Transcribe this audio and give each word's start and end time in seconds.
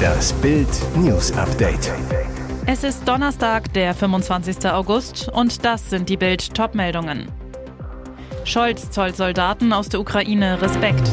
Das 0.00 0.32
Bild 0.34 0.68
News 0.96 1.32
Update. 1.32 1.92
Es 2.66 2.84
ist 2.84 3.06
Donnerstag, 3.06 3.72
der 3.72 3.94
25. 3.94 4.66
August 4.70 5.28
und 5.32 5.64
das 5.64 5.90
sind 5.90 6.08
die 6.08 6.16
Bild 6.16 6.54
Topmeldungen. 6.54 7.28
Scholz 8.44 8.90
zollt 8.90 9.16
Soldaten 9.16 9.72
aus 9.72 9.88
der 9.88 10.00
Ukraine 10.00 10.60
Respekt. 10.62 11.10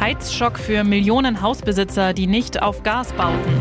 Heizschock 0.00 0.58
für 0.58 0.84
Millionen 0.84 1.40
Hausbesitzer, 1.42 2.12
die 2.12 2.26
nicht 2.26 2.62
auf 2.62 2.82
Gas 2.82 3.12
bauten. 3.12 3.54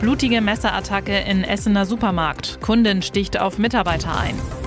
Blutige 0.00 0.40
Messerattacke 0.40 1.18
in 1.20 1.44
Essener 1.44 1.86
Supermarkt. 1.86 2.60
Kundin 2.60 3.02
sticht 3.02 3.40
auf 3.40 3.58
Mitarbeiter 3.58 4.16
ein. 4.18 4.63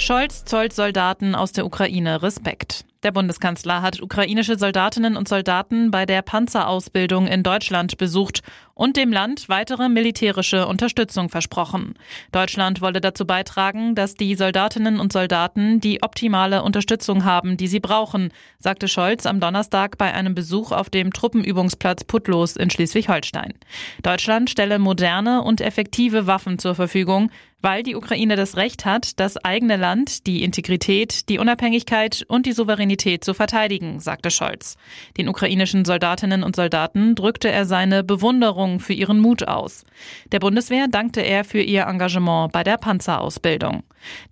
Scholz 0.00 0.46
zollt 0.46 0.72
Soldaten 0.72 1.34
aus 1.34 1.52
der 1.52 1.66
Ukraine 1.66 2.22
Respekt. 2.22 2.86
Der 3.02 3.12
Bundeskanzler 3.12 3.80
hat 3.80 4.02
ukrainische 4.02 4.58
Soldatinnen 4.58 5.16
und 5.16 5.26
Soldaten 5.28 5.90
bei 5.90 6.04
der 6.04 6.20
Panzerausbildung 6.20 7.26
in 7.26 7.42
Deutschland 7.42 7.96
besucht 7.96 8.42
und 8.74 8.96
dem 8.96 9.10
Land 9.10 9.48
weitere 9.48 9.88
militärische 9.88 10.66
Unterstützung 10.66 11.28
versprochen. 11.30 11.94
Deutschland 12.32 12.80
wolle 12.82 13.00
dazu 13.00 13.26
beitragen, 13.26 13.94
dass 13.94 14.14
die 14.14 14.34
Soldatinnen 14.34 15.00
und 15.00 15.12
Soldaten 15.12 15.80
die 15.80 16.02
optimale 16.02 16.62
Unterstützung 16.62 17.24
haben, 17.24 17.56
die 17.56 17.68
sie 17.68 17.80
brauchen, 17.80 18.32
sagte 18.58 18.88
Scholz 18.88 19.24
am 19.24 19.40
Donnerstag 19.40 19.96
bei 19.96 20.12
einem 20.12 20.34
Besuch 20.34 20.72
auf 20.72 20.90
dem 20.90 21.12
Truppenübungsplatz 21.12 22.04
Putlos 22.04 22.56
in 22.56 22.68
Schleswig-Holstein. 22.68 23.54
Deutschland 24.02 24.50
stelle 24.50 24.78
moderne 24.78 25.42
und 25.42 25.62
effektive 25.62 26.26
Waffen 26.26 26.58
zur 26.58 26.74
Verfügung, 26.74 27.30
weil 27.62 27.82
die 27.82 27.96
Ukraine 27.96 28.36
das 28.36 28.56
Recht 28.56 28.84
hat, 28.84 29.20
das 29.20 29.36
eigene 29.36 29.76
Land, 29.76 30.26
die 30.26 30.42
Integrität, 30.42 31.28
die 31.28 31.38
Unabhängigkeit 31.38 32.24
und 32.28 32.46
die 32.46 32.52
Souveränität 32.52 33.24
zu 33.24 33.34
verteidigen, 33.34 34.00
sagte 34.00 34.30
Scholz. 34.30 34.76
Den 35.16 35.28
ukrainischen 35.28 35.84
Soldatinnen 35.84 36.42
und 36.42 36.56
Soldaten 36.56 37.14
drückte 37.14 37.50
er 37.50 37.66
seine 37.66 38.02
Bewunderung 38.02 38.80
für 38.80 38.94
ihren 38.94 39.20
Mut 39.20 39.46
aus. 39.46 39.84
Der 40.32 40.38
Bundeswehr 40.38 40.88
dankte 40.88 41.20
er 41.20 41.44
für 41.44 41.60
ihr 41.60 41.82
Engagement 41.82 42.52
bei 42.52 42.62
der 42.62 42.78
Panzerausbildung. 42.78 43.82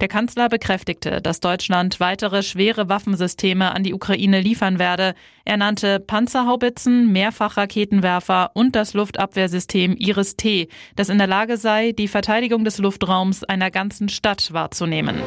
Der 0.01 0.09
Kanzler 0.09 0.49
bekräftigte, 0.49 1.21
dass 1.21 1.41
Deutschland 1.41 2.01
weitere 2.01 2.43
schwere 2.43 2.89
Waffensysteme 2.89 3.75
an 3.75 3.83
die 3.83 3.93
Ukraine 3.93 4.41
liefern 4.41 4.79
werde. 4.79 5.15
Er 5.45 5.59
nannte 5.59 6.01
Panzerhaubitzen, 6.01 7.13
Mehrfachraketenwerfer 7.13 8.53
und 8.55 8.75
das 8.75 8.95
Luftabwehrsystem 8.95 9.95
Iris-T, 9.97 10.69
das 10.97 11.11
in 11.11 11.19
der 11.19 11.27
Lage 11.27 11.59
sei, 11.59 11.93
die 11.93 12.09
Verteidigung 12.09 12.65
des 12.65 12.79
Luftraums 12.79 13.18
Wohnraums 13.19 13.43
einer 13.45 13.71
ganzen 13.73 14.09
Stadt 14.09 14.53
wahrzunehmen. 14.53 15.21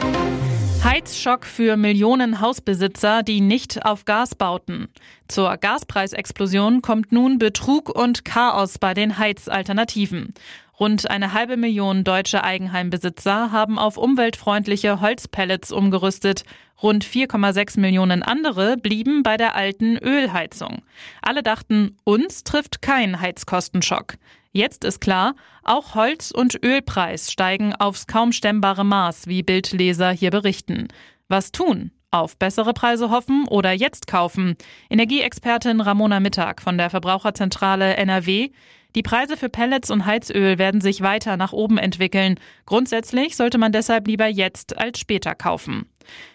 Heizschock 0.83 1.45
für 1.45 1.75
Millionen 1.77 2.39
Hausbesitzer, 2.39 3.21
die 3.21 3.41
nicht 3.41 3.85
auf 3.85 4.05
Gas 4.05 4.33
bauten. 4.33 4.87
Zur 5.27 5.57
Gaspreisexplosion 5.57 6.81
kommt 6.81 7.11
nun 7.11 7.37
Betrug 7.37 7.89
und 7.89 8.23
Chaos 8.23 8.79
bei 8.79 8.93
den 8.93 9.17
Heizalternativen. 9.17 10.33
Rund 10.79 11.11
eine 11.11 11.33
halbe 11.33 11.57
Million 11.57 12.03
deutsche 12.03 12.43
Eigenheimbesitzer 12.43 13.51
haben 13.51 13.77
auf 13.77 13.97
umweltfreundliche 13.97 15.01
Holzpellets 15.01 15.71
umgerüstet. 15.71 16.43
Rund 16.81 17.05
4,6 17.05 17.79
Millionen 17.79 18.23
andere 18.23 18.77
blieben 18.77 19.21
bei 19.21 19.37
der 19.37 19.53
alten 19.55 19.97
Ölheizung. 19.97 20.81
Alle 21.21 21.43
dachten, 21.43 21.97
uns 22.05 22.43
trifft 22.43 22.81
kein 22.81 23.19
Heizkostenschock. 23.21 24.15
Jetzt 24.53 24.83
ist 24.83 24.99
klar, 24.99 25.35
auch 25.63 25.95
Holz- 25.95 26.31
und 26.31 26.61
Ölpreis 26.61 27.31
steigen 27.31 27.73
aufs 27.73 28.05
kaum 28.05 28.33
stemmbare 28.33 28.83
Maß, 28.83 29.27
wie 29.27 29.43
Bildleser 29.43 30.11
hier 30.11 30.29
berichten. 30.29 30.89
Was 31.29 31.53
tun? 31.53 31.91
Auf 32.13 32.37
bessere 32.37 32.73
Preise 32.73 33.09
hoffen 33.09 33.47
oder 33.47 33.71
jetzt 33.71 34.07
kaufen? 34.07 34.57
Energieexpertin 34.89 35.79
Ramona 35.79 36.19
Mittag 36.19 36.61
von 36.61 36.77
der 36.77 36.89
Verbraucherzentrale 36.89 37.95
NRW. 37.95 38.49
Die 38.95 39.03
Preise 39.03 39.37
für 39.37 39.49
Pellets 39.49 39.89
und 39.89 40.05
Heizöl 40.05 40.57
werden 40.57 40.81
sich 40.81 41.01
weiter 41.01 41.37
nach 41.37 41.53
oben 41.53 41.77
entwickeln. 41.77 42.39
Grundsätzlich 42.65 43.35
sollte 43.35 43.57
man 43.57 43.71
deshalb 43.71 44.07
lieber 44.07 44.27
jetzt 44.27 44.77
als 44.77 44.99
später 44.99 45.35
kaufen. 45.35 45.85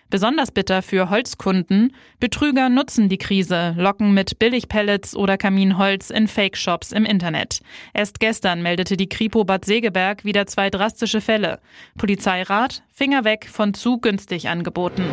Besonders 0.08 0.52
bitter 0.52 0.82
für 0.82 1.10
Holzkunden. 1.10 1.92
Betrüger 2.20 2.68
nutzen 2.68 3.08
die 3.08 3.18
Krise, 3.18 3.74
locken 3.76 4.14
mit 4.14 4.38
Billigpellets 4.38 5.16
oder 5.16 5.36
Kaminholz 5.36 6.10
in 6.10 6.28
Fake-Shops 6.28 6.92
im 6.92 7.04
Internet. 7.04 7.60
Erst 7.92 8.20
gestern 8.20 8.62
meldete 8.62 8.96
die 8.96 9.08
Kripo 9.08 9.44
Bad 9.44 9.64
Segeberg 9.64 10.24
wieder 10.24 10.46
zwei 10.46 10.70
drastische 10.70 11.20
Fälle. 11.20 11.58
Polizeirat, 11.98 12.84
Finger 12.92 13.24
weg 13.24 13.48
von 13.50 13.74
zu 13.74 13.98
günstig 13.98 14.48
angeboten. 14.48 15.04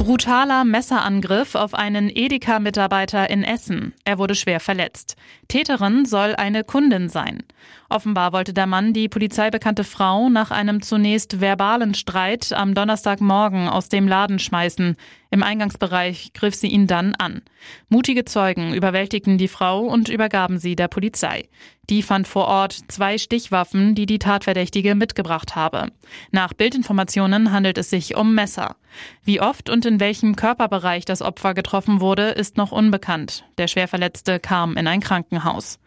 Brutaler 0.00 0.64
Messerangriff 0.64 1.54
auf 1.54 1.74
einen 1.74 2.08
Edeka-Mitarbeiter 2.08 3.28
in 3.28 3.44
Essen. 3.44 3.92
Er 4.02 4.16
wurde 4.16 4.34
schwer 4.34 4.58
verletzt. 4.58 5.14
Täterin 5.46 6.06
soll 6.06 6.34
eine 6.36 6.64
Kundin 6.64 7.10
sein. 7.10 7.42
Offenbar 7.90 8.32
wollte 8.32 8.54
der 8.54 8.68
Mann 8.68 8.92
die 8.92 9.08
polizeibekannte 9.08 9.82
Frau 9.82 10.28
nach 10.28 10.52
einem 10.52 10.80
zunächst 10.80 11.40
verbalen 11.40 11.94
Streit 11.94 12.52
am 12.52 12.72
Donnerstagmorgen 12.72 13.68
aus 13.68 13.88
dem 13.88 14.06
Laden 14.06 14.38
schmeißen. 14.38 14.96
Im 15.32 15.42
Eingangsbereich 15.42 16.32
griff 16.32 16.54
sie 16.54 16.68
ihn 16.68 16.86
dann 16.86 17.16
an. 17.16 17.42
Mutige 17.88 18.24
Zeugen 18.24 18.74
überwältigten 18.74 19.38
die 19.38 19.48
Frau 19.48 19.80
und 19.80 20.08
übergaben 20.08 20.58
sie 20.58 20.76
der 20.76 20.86
Polizei. 20.86 21.48
Die 21.88 22.02
fand 22.02 22.28
vor 22.28 22.46
Ort 22.46 22.78
zwei 22.86 23.18
Stichwaffen, 23.18 23.96
die 23.96 24.06
die 24.06 24.20
Tatverdächtige 24.20 24.94
mitgebracht 24.94 25.56
habe. 25.56 25.90
Nach 26.30 26.52
Bildinformationen 26.52 27.50
handelt 27.50 27.76
es 27.76 27.90
sich 27.90 28.14
um 28.14 28.36
Messer. 28.36 28.76
Wie 29.24 29.40
oft 29.40 29.68
und 29.68 29.84
in 29.84 29.98
welchem 29.98 30.36
Körperbereich 30.36 31.04
das 31.06 31.22
Opfer 31.22 31.54
getroffen 31.54 32.00
wurde, 32.00 32.28
ist 32.28 32.56
noch 32.56 32.70
unbekannt. 32.70 33.44
Der 33.58 33.66
Schwerverletzte 33.66 34.38
kam 34.38 34.76
in 34.76 34.86
ein 34.86 35.00
Krankenhaus. 35.00 35.79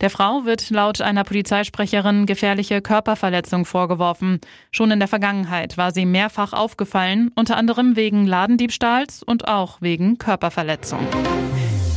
Der 0.00 0.10
Frau 0.10 0.44
wird 0.44 0.70
laut 0.70 1.00
einer 1.00 1.24
Polizeisprecherin 1.24 2.26
gefährliche 2.26 2.80
Körperverletzung 2.82 3.64
vorgeworfen. 3.64 4.40
Schon 4.70 4.90
in 4.90 4.98
der 4.98 5.08
Vergangenheit 5.08 5.76
war 5.76 5.92
sie 5.92 6.06
mehrfach 6.06 6.52
aufgefallen, 6.52 7.30
unter 7.34 7.56
anderem 7.56 7.96
wegen 7.96 8.26
Ladendiebstahl 8.26 8.80
Diebstahls 8.80 9.22
und 9.22 9.48
auch 9.48 9.80
wegen 9.80 10.18
Körperverletzung. 10.18 11.00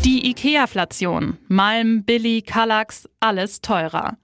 Die 0.04 0.30
IKEA-Flation. 0.30 1.38
Malm, 1.48 2.04
Billy, 2.04 2.42
Kallax, 2.42 3.08
alles 3.20 3.62
teurer. 3.62 4.18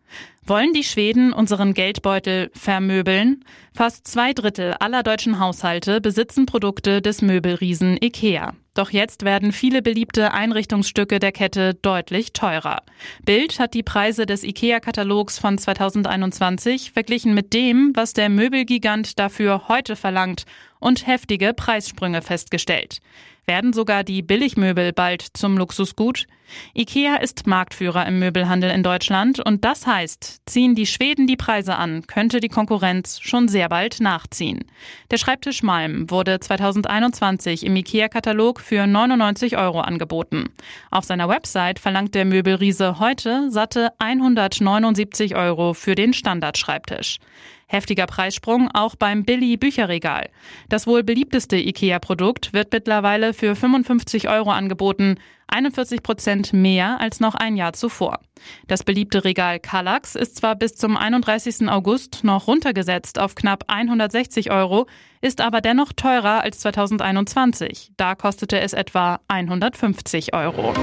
Wollen 0.46 0.74
die 0.74 0.84
Schweden 0.84 1.32
unseren 1.32 1.74
Geldbeutel 1.74 2.50
vermöbeln? 2.54 3.46
Fast 3.76 4.08
zwei 4.08 4.34
Drittel 4.34 4.74
aller 4.80 5.04
deutschen 5.04 5.40
Haushalte 5.40 6.02
besitzen 6.02 6.48
Produkte 6.48 7.02
des 7.02 7.22
Möbelriesen 7.22 7.98
IKEA. 8.02 8.54
Doch 8.74 8.90
jetzt 8.90 9.26
werden 9.26 9.52
viele 9.52 9.82
beliebte 9.82 10.34
Einrichtungsstücke 10.34 11.20
der 11.20 11.32
Kette 11.32 11.76
deutlich 11.76 12.34
teurer. 12.34 12.82
Bild 13.26 13.60
hat 13.60 13.74
die 13.74 13.84
Preise 13.84 14.26
des 14.26 14.44
IKEA-Katalogs 14.44 15.38
von 15.38 15.58
2021 15.58 16.94
verglichen 16.94 17.34
mit 17.34 17.54
dem, 17.54 17.92
was 17.94 18.14
der 18.14 18.30
Möbelgigant 18.30 19.20
dafür 19.20 19.68
heute 19.68 19.96
verlangt 19.96 20.46
und 20.80 21.06
heftige 21.06 21.54
Preissprünge 21.54 22.22
festgestellt. 22.22 23.00
Werden 23.46 23.74
sogar 23.74 24.04
die 24.04 24.22
Billigmöbel 24.22 24.94
bald 24.94 25.26
zum 25.34 25.58
Luxusgut? 25.58 26.26
IKEA 26.76 27.18
ist 27.18 27.48
Marktführer 27.48 28.06
im 28.06 28.20
Möbelhandel 28.20 28.72
in 28.72 28.84
Deutschland 28.84 29.40
und 29.40 29.66
das 29.66 29.88
heißt, 29.88 30.42
ziehen 30.46 30.76
die 30.76 30.86
Schweden 30.86 31.28
die 31.28 31.36
Preise 31.36 31.76
an, 31.76 32.06
könnte 32.08 32.40
die 32.40 32.50
Konkurrenz 32.50 33.20
schon 33.22 33.48
sehr 33.48 33.70
bald 33.70 34.00
nachziehen. 34.00 34.66
Der 35.12 35.18
Schreibtisch 35.18 35.64
Malm 35.64 36.10
wurde 36.10 36.40
2021 36.40 37.66
im 37.66 37.76
IKEA-Katalog 37.76 38.60
für 38.60 38.88
99 38.88 39.58
Euro 39.58 39.82
angeboten. 39.82 40.50
Auf 40.92 41.06
seiner 41.06 41.30
Website 41.30 41.80
verlangt 41.80 42.16
der 42.16 42.26
Möbelriese 42.26 43.00
heute 43.00 43.52
satte 43.52 43.92
179 44.00 45.36
Euro 45.36 45.74
für 45.74 45.96
den 45.96 46.14
Standardschreibtisch. 46.14 47.20
Heftiger 47.72 48.08
Preissprung 48.08 48.68
auch 48.74 48.96
beim 48.96 49.24
Billy 49.24 49.56
Bücherregal. 49.56 50.30
Das 50.70 50.88
wohl 50.88 51.04
beliebteste 51.04 51.56
IKEA-Produkt 51.56 52.52
wird 52.52 52.74
mittlerweile 52.74 53.32
für 53.36 53.56
55 53.56 54.28
Euro 54.28 54.50
angeboten, 54.50 55.18
41 55.48 56.02
Prozent 56.02 56.52
mehr 56.52 57.00
als 57.00 57.20
noch 57.20 57.36
ein 57.36 57.56
Jahr 57.56 57.74
zuvor. 57.74 58.22
Das 58.68 58.84
beliebte 58.84 59.24
Regal 59.24 59.60
Kallax 59.60 60.16
ist 60.16 60.38
zwar 60.38 60.56
bis 60.56 60.76
zum 60.76 60.98
31. 60.98 61.70
August 61.70 62.24
noch 62.24 62.48
runtergesetzt 62.48 63.20
auf 63.20 63.36
knapp 63.36 63.66
160 63.68 64.50
Euro, 64.50 64.88
ist 65.22 65.40
aber 65.40 65.62
dennoch 65.62 65.94
teurer 65.94 66.42
als 66.42 66.62
2021. 66.62 67.92
Da 67.98 68.16
kostete 68.16 68.60
es 68.60 68.74
etwa 68.74 69.20
150 69.28 70.34
Euro. 70.34 70.74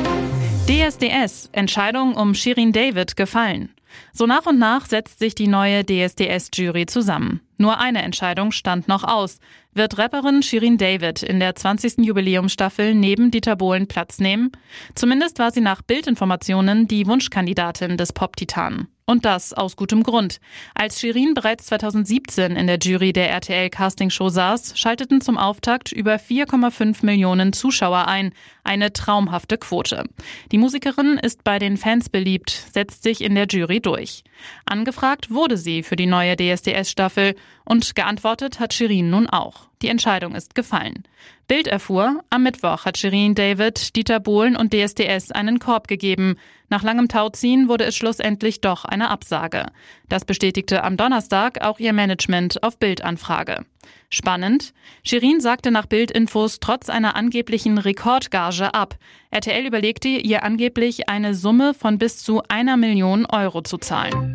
DSDS, 0.68 1.48
Entscheidung 1.52 2.14
um 2.14 2.34
Shirin 2.34 2.72
David 2.72 3.16
gefallen. 3.16 3.75
So 4.12 4.26
nach 4.26 4.46
und 4.46 4.58
nach 4.58 4.86
setzt 4.86 5.18
sich 5.18 5.34
die 5.34 5.48
neue 5.48 5.84
DSDS-Jury 5.84 6.86
zusammen. 6.86 7.40
Nur 7.58 7.78
eine 7.78 8.02
Entscheidung 8.02 8.52
stand 8.52 8.88
noch 8.88 9.04
aus. 9.04 9.38
Wird 9.72 9.98
Rapperin 9.98 10.42
Shirin 10.42 10.78
David 10.78 11.22
in 11.22 11.40
der 11.40 11.54
20. 11.54 11.98
Jubiläumsstaffel 11.98 12.94
neben 12.94 13.30
Dieter 13.30 13.56
Bohlen 13.56 13.88
Platz 13.88 14.18
nehmen? 14.18 14.52
Zumindest 14.94 15.38
war 15.38 15.50
sie 15.50 15.60
nach 15.60 15.82
Bildinformationen 15.82 16.88
die 16.88 17.06
Wunschkandidatin 17.06 17.96
des 17.96 18.12
Pop-Titanen. 18.12 18.88
Und 19.08 19.24
das 19.24 19.52
aus 19.52 19.76
gutem 19.76 20.02
Grund. 20.02 20.40
Als 20.74 20.98
Shirin 20.98 21.34
bereits 21.34 21.66
2017 21.66 22.56
in 22.56 22.66
der 22.66 22.78
Jury 22.78 23.12
der 23.12 23.30
RTL 23.30 23.70
Castingshow 23.70 24.28
saß, 24.30 24.76
schalteten 24.76 25.20
zum 25.20 25.38
Auftakt 25.38 25.92
über 25.92 26.16
4,5 26.16 27.06
Millionen 27.06 27.52
Zuschauer 27.52 28.08
ein. 28.08 28.32
Eine 28.64 28.92
traumhafte 28.92 29.58
Quote. 29.58 30.06
Die 30.50 30.58
Musikerin 30.58 31.18
ist 31.18 31.44
bei 31.44 31.60
den 31.60 31.76
Fans 31.76 32.08
beliebt, 32.08 32.50
setzt 32.50 33.04
sich 33.04 33.20
in 33.20 33.36
der 33.36 33.46
Jury 33.46 33.78
durch. 33.80 34.24
Angefragt 34.64 35.30
wurde 35.30 35.56
sie 35.56 35.84
für 35.84 35.94
die 35.94 36.06
neue 36.06 36.34
DSDS-Staffel 36.34 37.36
und 37.64 37.94
geantwortet 37.94 38.58
hat 38.58 38.74
Shirin 38.74 39.08
nun 39.08 39.28
auch. 39.28 39.68
Die 39.82 39.88
Entscheidung 39.88 40.34
ist 40.34 40.54
gefallen. 40.54 41.04
Bild 41.48 41.66
erfuhr, 41.66 42.24
am 42.30 42.42
Mittwoch 42.42 42.86
hat 42.86 42.96
Shirin 42.96 43.34
David, 43.34 43.94
Dieter 43.94 44.20
Bohlen 44.20 44.56
und 44.56 44.72
DSDS 44.72 45.30
einen 45.32 45.58
Korb 45.58 45.86
gegeben. 45.86 46.36
Nach 46.70 46.82
langem 46.82 47.08
Tauziehen 47.08 47.68
wurde 47.68 47.84
es 47.84 47.94
schlussendlich 47.94 48.60
doch 48.60 48.84
eine 48.84 49.10
Absage. 49.10 49.66
Das 50.08 50.24
bestätigte 50.24 50.82
am 50.82 50.96
Donnerstag 50.96 51.62
auch 51.62 51.78
ihr 51.78 51.92
Management 51.92 52.62
auf 52.62 52.78
Bildanfrage. 52.78 53.66
Spannend. 54.08 54.72
Shirin 55.04 55.40
sagte 55.40 55.70
nach 55.70 55.86
Bildinfos 55.86 56.58
trotz 56.58 56.88
einer 56.88 57.14
angeblichen 57.14 57.78
Rekordgage 57.78 58.72
ab. 58.74 58.96
RTL 59.30 59.66
überlegte, 59.66 60.08
ihr 60.08 60.42
angeblich 60.42 61.08
eine 61.08 61.34
Summe 61.34 61.74
von 61.74 61.98
bis 61.98 62.18
zu 62.18 62.42
einer 62.48 62.76
Million 62.76 63.26
Euro 63.26 63.62
zu 63.62 63.78
zahlen. 63.78 64.34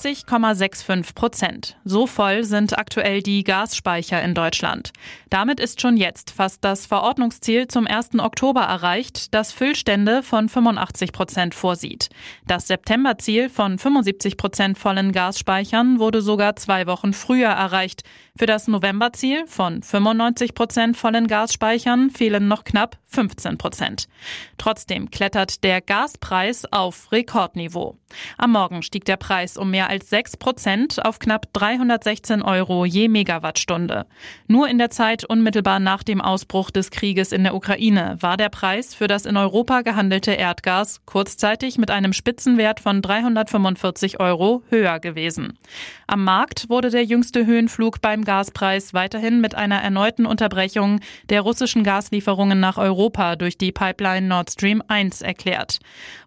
80,65 0.00 1.14
Prozent. 1.14 1.76
So 1.84 2.06
voll 2.06 2.44
sind 2.44 2.78
aktuell 2.78 3.22
die 3.22 3.44
Gasspeicher 3.44 4.22
in 4.22 4.34
Deutschland. 4.34 4.92
Damit 5.28 5.60
ist 5.60 5.82
schon 5.82 5.98
jetzt 5.98 6.30
fast 6.30 6.64
das 6.64 6.86
Verordnungsziel 6.86 7.68
zum 7.68 7.86
1. 7.86 8.18
Oktober 8.18 8.62
erreicht, 8.62 9.34
das 9.34 9.52
Füllstände 9.52 10.22
von 10.22 10.48
85 10.48 11.12
Prozent 11.12 11.54
vorsieht. 11.54 12.08
Das 12.46 12.66
Septemberziel 12.66 13.50
von 13.50 13.78
75 13.78 14.38
Prozent 14.38 14.78
vollen 14.78 15.12
Gasspeichern 15.12 15.98
wurde 15.98 16.22
sogar 16.22 16.56
zwei 16.56 16.86
Wochen 16.86 17.12
früher 17.12 17.50
erreicht. 17.50 18.02
Für 18.38 18.46
das 18.46 18.68
Novemberziel 18.68 19.46
von 19.46 19.82
95 19.82 20.54
Prozent 20.54 20.96
vollen 20.96 21.26
Gasspeichern 21.26 22.08
fehlen 22.08 22.48
noch 22.48 22.64
knapp 22.64 22.96
15 23.10 23.58
Prozent. 23.58 24.08
Trotzdem 24.56 25.10
klettert 25.10 25.62
der 25.62 25.80
Gaspreis 25.82 26.64
auf 26.72 27.12
Rekordniveau. 27.12 27.98
Am 28.38 28.52
Morgen 28.52 28.82
stieg 28.82 29.04
der 29.04 29.16
Preis 29.16 29.56
um 29.56 29.70
mehr 29.70 29.89
als 29.90 30.08
6 30.08 30.36
Prozent 30.36 31.04
auf 31.04 31.18
knapp 31.18 31.52
316 31.52 32.42
Euro 32.42 32.84
je 32.84 33.08
Megawattstunde. 33.08 34.06
Nur 34.46 34.68
in 34.68 34.78
der 34.78 34.90
Zeit 34.90 35.24
unmittelbar 35.24 35.80
nach 35.80 36.04
dem 36.04 36.20
Ausbruch 36.20 36.70
des 36.70 36.92
Krieges 36.92 37.32
in 37.32 37.42
der 37.42 37.56
Ukraine 37.56 38.16
war 38.20 38.36
der 38.36 38.50
Preis 38.50 38.94
für 38.94 39.08
das 39.08 39.26
in 39.26 39.36
Europa 39.36 39.82
gehandelte 39.82 40.30
Erdgas 40.30 41.00
kurzzeitig 41.06 41.76
mit 41.76 41.90
einem 41.90 42.12
Spitzenwert 42.12 42.78
von 42.78 43.02
345 43.02 44.20
Euro 44.20 44.62
höher 44.70 45.00
gewesen. 45.00 45.58
Am 46.06 46.22
Markt 46.22 46.68
wurde 46.68 46.90
der 46.90 47.04
jüngste 47.04 47.44
Höhenflug 47.44 48.00
beim 48.00 48.24
Gaspreis 48.24 48.94
weiterhin 48.94 49.40
mit 49.40 49.56
einer 49.56 49.82
erneuten 49.82 50.24
Unterbrechung 50.24 51.00
der 51.30 51.40
russischen 51.40 51.82
Gaslieferungen 51.82 52.60
nach 52.60 52.78
Europa 52.78 53.34
durch 53.34 53.58
die 53.58 53.72
Pipeline 53.72 54.28
Nord 54.28 54.52
Stream 54.52 54.84
1 54.86 55.20
erklärt. 55.20 55.80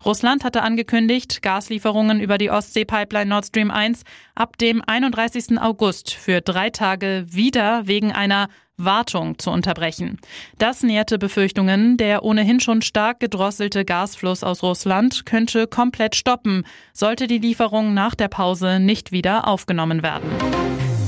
Russland 0.03 0.43
hatte 0.43 0.63
angekündigt, 0.63 1.41
Gaslieferungen 1.41 2.19
über 2.19 2.37
die 2.37 2.49
Ostsee-Pipeline 2.49 3.29
Nord 3.29 3.52
Stream 3.53 3.69
1 3.69 4.01
ab 4.33 4.57
dem 4.57 4.81
31. 4.85 5.61
August 5.61 6.11
für 6.11 6.41
drei 6.41 6.71
Tage 6.71 7.25
wieder 7.29 7.85
wegen 7.85 8.11
einer 8.11 8.47
Wartung 8.77 9.37
zu 9.37 9.51
unterbrechen. 9.51 10.17
Das 10.57 10.81
nährte 10.81 11.19
Befürchtungen, 11.19 11.97
der 11.97 12.23
ohnehin 12.23 12.59
schon 12.59 12.81
stark 12.81 13.19
gedrosselte 13.19 13.85
Gasfluss 13.85 14.43
aus 14.43 14.63
Russland 14.63 15.27
könnte 15.27 15.67
komplett 15.67 16.15
stoppen, 16.15 16.65
sollte 16.93 17.27
die 17.27 17.37
Lieferung 17.37 17.93
nach 17.93 18.15
der 18.15 18.27
Pause 18.27 18.79
nicht 18.79 19.11
wieder 19.11 19.47
aufgenommen 19.47 20.01
werden. 20.01 20.62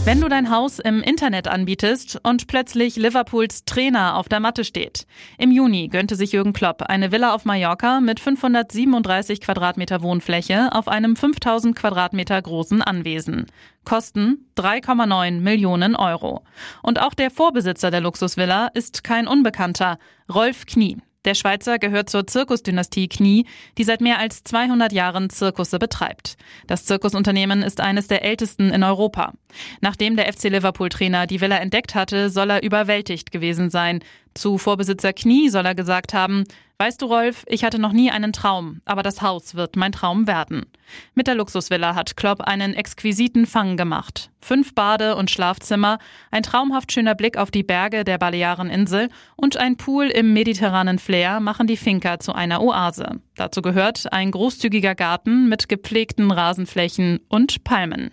Wenn 0.05 0.21
du 0.21 0.29
dein 0.29 0.51
Haus 0.51 0.77
im 0.77 1.01
Internet 1.01 1.47
anbietest 1.47 2.19
und 2.21 2.45
plötzlich 2.45 2.95
Liverpools 2.95 3.65
Trainer 3.65 4.17
auf 4.17 4.29
der 4.29 4.39
Matte 4.39 4.63
steht. 4.63 5.07
Im 5.39 5.49
Juni 5.49 5.87
gönnte 5.87 6.15
sich 6.15 6.31
Jürgen 6.31 6.53
Klopp 6.53 6.83
eine 6.83 7.11
Villa 7.11 7.33
auf 7.33 7.43
Mallorca 7.43 8.01
mit 8.01 8.19
537 8.19 9.41
Quadratmeter 9.41 10.03
Wohnfläche 10.03 10.71
auf 10.73 10.87
einem 10.87 11.15
5000 11.15 11.75
Quadratmeter 11.75 12.39
großen 12.39 12.83
Anwesen. 12.83 13.47
Kosten 13.83 14.47
3,9 14.57 15.39
Millionen 15.39 15.95
Euro. 15.95 16.43
Und 16.83 17.01
auch 17.01 17.15
der 17.15 17.31
Vorbesitzer 17.31 17.89
der 17.89 18.01
Luxusvilla 18.01 18.67
ist 18.75 19.03
kein 19.03 19.27
Unbekannter, 19.27 19.97
Rolf 20.31 20.67
Knie. 20.67 20.97
Der 21.25 21.33
Schweizer 21.33 21.79
gehört 21.79 22.09
zur 22.09 22.27
Zirkusdynastie 22.27 23.07
Knie, 23.07 23.45
die 23.77 23.83
seit 23.83 23.99
mehr 23.99 24.19
als 24.19 24.43
200 24.43 24.93
Jahren 24.93 25.29
Zirkusse 25.31 25.79
betreibt. 25.79 26.37
Das 26.67 26.85
Zirkusunternehmen 26.85 27.63
ist 27.63 27.81
eines 27.81 28.07
der 28.07 28.23
ältesten 28.23 28.69
in 28.69 28.83
Europa. 28.83 29.33
Nachdem 29.81 30.15
der 30.15 30.31
FC 30.31 30.45
Liverpool-Trainer 30.45 31.25
die 31.25 31.41
Villa 31.41 31.57
entdeckt 31.57 31.95
hatte, 31.95 32.29
soll 32.29 32.51
er 32.51 32.63
überwältigt 32.63 33.31
gewesen 33.31 33.71
sein. 33.71 34.03
Zu 34.35 34.57
Vorbesitzer 34.57 35.13
Knie 35.13 35.49
soll 35.49 35.65
er 35.65 35.75
gesagt 35.75 36.13
haben, 36.13 36.43
Weißt 36.77 37.01
du, 37.01 37.05
Rolf, 37.05 37.45
ich 37.47 37.63
hatte 37.63 37.79
noch 37.79 37.93
nie 37.93 38.11
einen 38.11 38.33
Traum, 38.33 38.81
aber 38.83 39.01
das 39.01 39.21
Haus 39.21 39.55
wird 39.55 39.77
mein 39.77 39.93
Traum 39.93 40.27
werden. 40.27 40.65
Mit 41.13 41.27
der 41.27 41.35
Luxusvilla 41.35 41.95
hat 41.95 42.17
Klopp 42.17 42.41
einen 42.41 42.73
exquisiten 42.73 43.45
Fang 43.45 43.77
gemacht. 43.77 44.29
Fünf 44.41 44.75
Bade- 44.75 45.15
und 45.15 45.31
Schlafzimmer, 45.31 45.99
ein 46.31 46.43
traumhaft 46.43 46.91
schöner 46.91 47.15
Blick 47.15 47.37
auf 47.37 47.49
die 47.49 47.63
Berge 47.63 48.03
der 48.03 48.17
Baleareninsel 48.17 49.07
und 49.37 49.55
ein 49.55 49.77
Pool 49.77 50.07
im 50.07 50.33
mediterranen 50.33 50.99
Flair 50.99 51.39
machen 51.39 51.65
die 51.65 51.77
Finca 51.77 52.19
zu 52.19 52.33
einer 52.33 52.61
Oase. 52.61 53.21
Dazu 53.37 53.61
gehört 53.61 54.11
ein 54.11 54.31
großzügiger 54.31 54.95
Garten 54.95 55.47
mit 55.47 55.69
gepflegten 55.69 56.29
Rasenflächen 56.29 57.21
und 57.29 57.63
Palmen. 57.63 58.11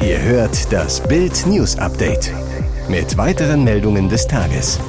Ihr 0.00 0.22
hört 0.22 0.72
das 0.72 1.06
Bild 1.06 1.46
News 1.46 1.76
Update 1.76 2.32
mit 2.88 3.18
weiteren 3.18 3.64
Meldungen 3.64 4.08
des 4.08 4.26
Tages. 4.26 4.80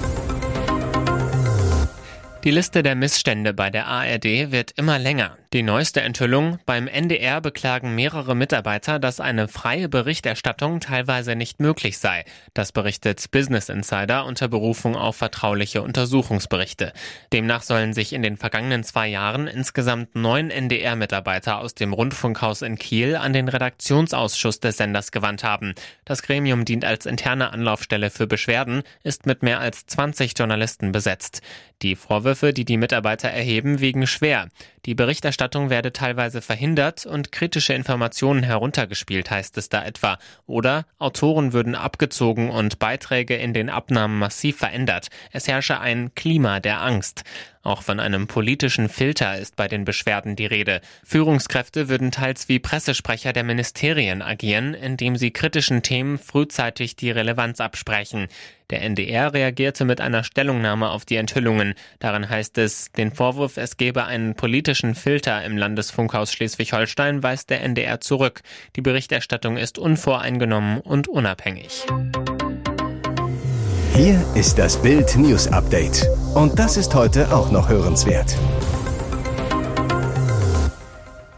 Die 2.46 2.52
Liste 2.52 2.84
der 2.84 2.94
Missstände 2.94 3.56
bei 3.56 3.72
der 3.72 3.88
ARD 3.88 4.52
wird 4.52 4.70
immer 4.78 5.00
länger. 5.00 5.36
Die 5.56 5.64
neueste 5.64 6.02
Enthüllung, 6.02 6.60
beim 6.66 6.86
NDR 6.86 7.40
beklagen 7.40 7.96
mehrere 7.96 8.36
Mitarbeiter, 8.36 9.00
dass 9.00 9.22
eine 9.22 9.48
freie 9.48 9.88
Berichterstattung 9.88 10.82
teilweise 10.82 11.38
nicht 11.38 11.62
möglich 11.62 11.98
sei. 11.98 12.26
Das 12.54 12.74
berichtet 12.74 13.32
Business 13.32 13.70
Insider 13.70 14.26
unter 14.26 14.50
Berufung 14.50 14.98
auf 14.98 15.16
vertrauliche 15.16 15.82
Untersuchungsberichte. 15.82 16.92
Demnach 17.32 17.62
sollen 17.62 17.94
sich 17.94 18.12
in 18.12 18.22
den 18.22 18.36
vergangenen 18.36 18.84
zwei 18.84 19.08
Jahren 19.08 19.48
insgesamt 19.48 20.14
neun 20.14 20.50
NDR-Mitarbeiter 20.50 21.60
aus 21.60 21.74
dem 21.74 21.94
Rundfunkhaus 21.94 22.62
in 22.62 22.78
Kiel 22.78 23.16
an 23.16 23.32
den 23.32 23.48
Redaktionsausschuss 23.48 24.60
des 24.60 24.76
Senders 24.76 25.14
gewandt 25.14 25.46
haben. 25.46 25.74
Das 26.04 26.22
Gremium 26.22 26.66
dient 26.66 26.84
als 26.84 27.06
interne 27.06 27.54
Anlaufstelle 27.54 28.10
für 28.10 28.28
Beschwerden, 28.28 28.84
ist 29.04 29.26
mit 29.26 29.42
mehr 29.42 29.62
als 29.62 29.86
20 29.86 30.34
Journalisten 30.38 30.92
besetzt. 30.92 31.42
Die 31.82 31.96
Vorwürfe, 31.96 32.52
die 32.52 32.66
die 32.66 32.78
Mitarbeiter 32.78 33.30
erheben, 33.30 33.80
wiegen 33.80 34.08
schwer. 34.08 34.50
Die 34.86 34.94
Berichterstattung 34.94 35.72
werde 35.72 35.94
teilweise 35.94 36.42
verhindert 36.42 37.08
und 37.08 37.32
kritische 37.32 37.74
Informationen 37.74 38.44
heruntergespielt, 38.44 39.32
heißt 39.32 39.58
es 39.58 39.70
da 39.70 39.84
etwa. 39.84 40.20
Oder 40.46 40.86
Autoren 41.00 41.54
würden 41.54 41.74
abgezogen 41.74 42.52
und 42.52 42.78
Beiträge 42.78 43.36
in 43.36 43.54
den 43.54 43.72
Abnahmen 43.72 44.20
massiv 44.20 44.58
verändert. 44.58 45.08
Es 45.32 45.48
herrsche 45.48 45.80
ein 45.80 46.14
Klima 46.14 46.60
der 46.60 46.82
Angst. 46.82 47.24
Auch 47.66 47.82
von 47.82 48.00
einem 48.00 48.28
politischen 48.28 48.90
Filter 48.90 49.40
ist 49.40 49.56
bei 49.56 49.68
den 49.68 49.86
Beschwerden 49.86 50.36
die 50.36 50.46
Rede. 50.46 50.82
Führungskräfte 51.04 51.90
würden 51.90 52.12
teils 52.12 52.48
wie 52.48 52.60
Pressesprecher 52.60 53.34
der 53.34 53.44
Ministerien 53.44 54.22
agieren, 54.22 54.76
indem 54.76 55.16
sie 55.16 55.32
kritischen 55.32 55.82
Themen 55.82 56.20
frühzeitig 56.20 56.96
die 56.96 57.10
Relevanz 57.10 57.60
absprechen. 57.60 58.28
Der 58.70 58.84
NDR 58.84 59.34
reagierte 59.34 59.84
mit 59.84 60.00
einer 60.00 60.24
Stellungnahme 60.24 60.92
auf 60.92 61.06
die 61.06 61.16
Enthüllungen. 61.16 61.74
Darin 61.98 62.30
heißt 62.30 62.60
es, 62.60 62.92
den 62.92 63.12
Vorwurf, 63.12 63.58
es 63.58 63.78
gebe 63.78 64.06
einen 64.06 64.36
politischen 64.36 64.94
Filter 64.94 65.44
im 65.44 65.58
Landesfunkhaus 65.58 66.32
Schleswig-Holstein, 66.34 67.24
weist 67.24 67.50
der 67.50 67.64
NDR 67.64 68.00
zurück. 68.00 68.44
Die 68.76 68.82
Berichterstattung 68.82 69.58
ist 69.58 69.80
unvoreingenommen 69.80 70.82
und 70.82 71.08
unabhängig. 71.08 71.84
Hier 73.96 74.24
ist 74.36 74.60
das 74.60 74.80
Bild 74.80 75.16
News 75.16 75.48
Update. 75.48 76.08
Und 76.36 76.60
das 76.60 76.76
ist 76.76 76.94
heute 76.94 77.34
auch 77.34 77.50
noch 77.50 77.70
hörenswert. 77.70 78.36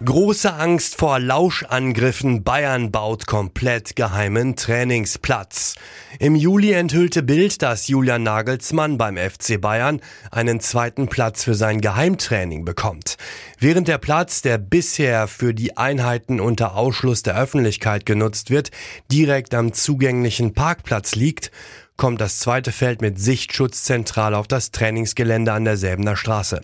Große 0.04 0.52
Angst 0.52 0.96
vor 0.96 1.20
Lauschangriffen. 1.20 2.44
Bayern 2.44 2.90
baut 2.90 3.28
komplett 3.28 3.96
geheimen 3.96 4.56
Trainingsplatz. 4.56 5.76
Im 6.18 6.36
Juli 6.36 6.72
enthüllte 6.72 7.22
Bild, 7.22 7.62
dass 7.62 7.88
Julian 7.88 8.24
Nagelsmann 8.24 8.98
beim 8.98 9.18
FC 9.18 9.62
Bayern 9.62 10.02
einen 10.32 10.62
zweiten 10.62 11.08
Platz 11.08 11.44
für 11.44 11.54
sein 11.54 11.80
Geheimtraining 11.80 12.66
bekommt. 12.66 13.18
Während 13.60 13.88
der 13.88 14.00
Platz, 14.00 14.42
der 14.42 14.58
bisher 14.58 15.28
für 15.28 15.54
die 15.54 15.78
Einheiten 15.78 16.40
unter 16.40 16.76
Ausschluss 16.76 17.22
der 17.22 17.38
Öffentlichkeit 17.38 18.08
genutzt 18.08 18.50
wird, 18.50 18.72
direkt 19.12 19.54
am 19.54 19.74
zugänglichen 19.74 20.56
Parkplatz 20.56 21.14
liegt, 21.14 21.52
kommt 21.98 22.22
das 22.22 22.38
zweite 22.38 22.72
Feld 22.72 23.02
mit 23.02 23.20
Sichtschutz 23.20 23.84
zentral 23.84 24.36
auf 24.36 24.48
das 24.48 24.72
Trainingsgelände 24.72 25.52
an 25.52 25.66
der 25.66 26.16
Straße. 26.16 26.62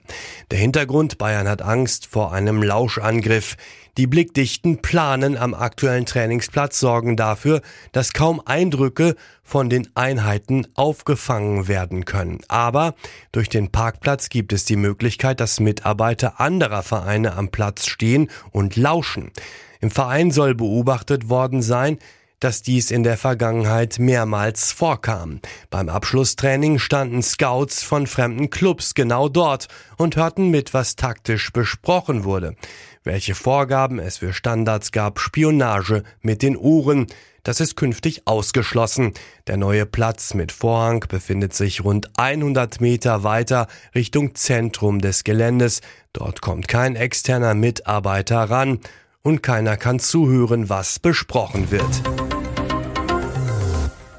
Der 0.52 0.60
Hintergrund, 0.60 1.18
Bayern 1.18 1.48
hat 1.48 1.64
Angst 1.64 2.06
vor 2.06 2.32
einem 2.32 2.62
Lauschangriff. 2.62 3.58
Die 3.98 4.08
blickdichten 4.08 4.82
Planen 4.82 5.38
am 5.38 5.54
aktuellen 5.54 6.06
Trainingsplatz 6.06 6.80
sorgen 6.80 7.18
dafür, 7.18 7.62
dass 7.92 8.14
kaum 8.14 8.42
Eindrücke 8.46 9.16
von 9.44 9.70
den 9.70 9.90
Einheiten 9.96 10.68
aufgefangen 10.76 11.68
werden 11.68 12.06
können. 12.06 12.40
Aber 12.48 12.96
durch 13.32 13.50
den 13.50 13.72
Parkplatz 13.72 14.30
gibt 14.30 14.54
es 14.54 14.66
die 14.66 14.78
Möglichkeit, 14.78 15.40
dass 15.40 15.60
Mitarbeiter 15.60 16.40
anderer 16.40 16.84
Vereine 16.84 17.36
am 17.36 17.50
Platz 17.50 17.88
stehen 17.88 18.30
und 18.52 18.76
lauschen. 18.76 19.32
Im 19.80 19.92
Verein 19.92 20.32
soll 20.32 20.56
beobachtet 20.56 21.30
worden 21.30 21.62
sein, 21.62 21.98
dass 22.44 22.62
dies 22.62 22.92
in 22.92 23.04
der 23.04 23.18
Vergangenheit 23.18 24.00
mehrmals 24.00 24.72
vorkam. 24.72 25.40
Beim 25.70 25.88
Abschlusstraining 25.88 26.80
standen 26.80 27.24
Scouts 27.24 27.84
von 27.84 28.08
fremden 28.08 28.50
Clubs 28.50 28.96
genau 28.96 29.30
dort 29.30 29.68
und 29.98 30.16
hörten 30.16 30.50
mit, 30.50 30.74
was 30.74 30.96
taktisch 30.96 31.54
besprochen 31.54 32.24
wurde. 32.24 32.56
Welche 33.04 33.36
Vorgaben 33.36 34.00
es 34.00 34.18
für 34.18 34.34
Standards 34.34 34.92
gab, 34.92 35.20
Spionage 35.20 36.04
mit 36.22 36.42
den 36.42 36.58
Uhren, 36.58 37.08
das 37.44 37.60
ist 37.60 37.76
künftig 37.76 38.22
ausgeschlossen. 38.26 39.14
Der 39.48 39.58
neue 39.58 39.86
Platz 39.86 40.34
mit 40.34 40.54
Vorhang 40.54 41.06
befindet 41.10 41.54
sich 41.54 41.84
rund 41.84 42.10
100 42.18 42.80
Meter 42.80 43.24
weiter 43.24 43.68
Richtung 43.94 44.34
Zentrum 44.36 45.00
des 45.00 45.26
Geländes. 45.26 45.82
Dort 46.14 46.40
kommt 46.40 46.70
kein 46.70 46.96
externer 46.96 47.54
Mitarbeiter 47.54 48.50
ran 48.50 48.80
und 49.24 49.44
keiner 49.44 49.76
kann 49.76 50.00
zuhören, 50.00 50.70
was 50.70 51.00
besprochen 51.00 51.70
wird. 51.70 52.23